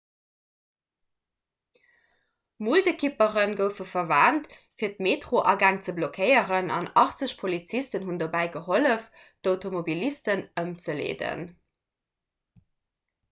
[2.67, 4.47] muldekippere goufe verwent
[4.83, 9.03] fir d'metroagäng ze blockéieren an 80 polizisten hunn dobäi gehollef
[9.49, 11.45] d'automobilisten ëmzeleeden